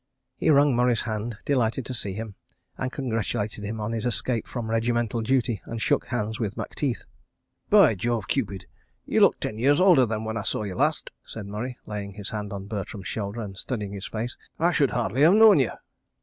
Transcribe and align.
He 0.35 0.49
wrung 0.49 0.75
Murray's 0.75 1.01
hand, 1.01 1.37
delighted 1.45 1.85
to 1.85 1.93
see 1.93 2.13
him, 2.13 2.33
and 2.75 2.91
congratulated 2.91 3.63
him 3.63 3.79
on 3.79 3.91
his 3.91 4.03
escape 4.03 4.47
from 4.47 4.67
regimental 4.71 5.21
duty, 5.21 5.61
and 5.65 5.79
shook 5.79 6.07
hands 6.07 6.39
with 6.39 6.57
Macteith. 6.57 7.03
"By 7.69 7.93
Jove, 7.93 8.27
Cupid, 8.27 8.65
you 9.05 9.19
look 9.21 9.39
ten 9.39 9.59
years 9.59 9.79
older 9.79 10.07
than 10.07 10.23
when 10.25 10.37
I 10.37 10.43
saw 10.43 10.63
you 10.63 10.73
last," 10.73 11.11
said 11.23 11.45
Murray, 11.45 11.77
laying 11.85 12.13
his 12.15 12.31
hand 12.31 12.51
on 12.51 12.65
Bertram's 12.65 13.09
shoulder 13.09 13.41
and 13.41 13.55
studying 13.55 13.93
his 13.93 14.07
face. 14.07 14.37
"I 14.57 14.71
should 14.71 14.89
hardly 14.89 15.21
have 15.21 15.35
known 15.35 15.59
you. 15.59 15.73